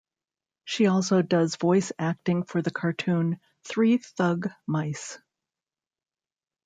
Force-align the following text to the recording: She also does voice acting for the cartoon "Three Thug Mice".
She 0.65 0.87
also 0.87 1.21
does 1.21 1.57
voice 1.57 1.91
acting 1.99 2.41
for 2.41 2.63
the 2.63 2.71
cartoon 2.71 3.39
"Three 3.63 3.97
Thug 3.97 4.49
Mice". 4.65 5.19